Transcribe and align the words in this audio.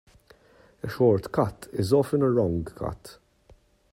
A 0.81 0.89
short 0.89 1.31
cut 1.31 1.67
is 1.71 1.93
often 1.93 2.23
a 2.23 2.29
wrong 2.31 2.63
cut. 2.63 3.19